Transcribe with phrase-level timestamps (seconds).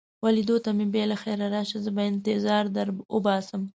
[0.21, 3.61] وه لیدو ته مې بیا له خیره راشه، زه به انتظار در وباسم.